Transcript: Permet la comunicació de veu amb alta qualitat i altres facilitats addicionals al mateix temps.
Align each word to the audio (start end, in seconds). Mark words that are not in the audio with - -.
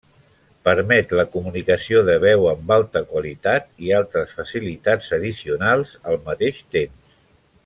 Permet 0.67 1.11
la 1.19 1.25
comunicació 1.35 2.01
de 2.07 2.15
veu 2.23 2.47
amb 2.53 2.73
alta 2.77 3.03
qualitat 3.11 3.69
i 3.89 3.95
altres 4.01 4.35
facilitats 4.41 5.15
addicionals 5.19 5.97
al 6.13 6.23
mateix 6.33 6.67
temps. 6.79 7.19